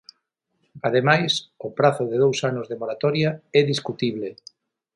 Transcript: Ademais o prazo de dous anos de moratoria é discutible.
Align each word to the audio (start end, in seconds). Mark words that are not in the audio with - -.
Ademais 0.87 1.31
o 1.67 1.69
prazo 1.77 2.03
de 2.11 2.17
dous 2.23 2.39
anos 2.49 2.65
de 2.67 2.79
moratoria 2.81 3.29
é 3.59 3.61
discutible. 3.71 4.29